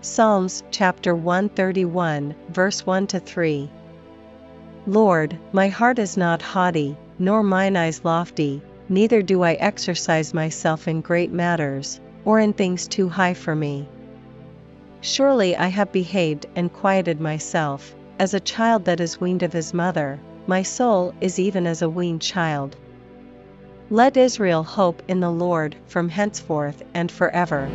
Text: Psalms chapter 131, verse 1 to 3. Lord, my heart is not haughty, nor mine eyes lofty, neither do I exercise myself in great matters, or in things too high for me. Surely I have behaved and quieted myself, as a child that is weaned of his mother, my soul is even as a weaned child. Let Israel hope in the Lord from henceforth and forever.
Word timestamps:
Psalms 0.00 0.62
chapter 0.70 1.12
131, 1.12 2.32
verse 2.50 2.86
1 2.86 3.08
to 3.08 3.18
3. 3.18 3.68
Lord, 4.86 5.36
my 5.50 5.66
heart 5.66 5.98
is 5.98 6.16
not 6.16 6.40
haughty, 6.40 6.96
nor 7.18 7.42
mine 7.42 7.76
eyes 7.76 8.04
lofty, 8.04 8.62
neither 8.88 9.22
do 9.22 9.42
I 9.42 9.54
exercise 9.54 10.32
myself 10.32 10.86
in 10.86 11.00
great 11.00 11.32
matters, 11.32 12.00
or 12.24 12.38
in 12.38 12.52
things 12.52 12.86
too 12.86 13.08
high 13.08 13.34
for 13.34 13.56
me. 13.56 13.88
Surely 15.00 15.56
I 15.56 15.66
have 15.66 15.90
behaved 15.90 16.46
and 16.54 16.72
quieted 16.72 17.20
myself, 17.20 17.92
as 18.20 18.34
a 18.34 18.40
child 18.40 18.84
that 18.84 19.00
is 19.00 19.20
weaned 19.20 19.42
of 19.42 19.52
his 19.52 19.74
mother, 19.74 20.20
my 20.46 20.62
soul 20.62 21.12
is 21.20 21.40
even 21.40 21.66
as 21.66 21.82
a 21.82 21.90
weaned 21.90 22.22
child. 22.22 22.76
Let 23.90 24.16
Israel 24.16 24.62
hope 24.62 25.02
in 25.08 25.18
the 25.18 25.32
Lord 25.32 25.74
from 25.86 26.08
henceforth 26.08 26.84
and 26.94 27.10
forever. 27.10 27.68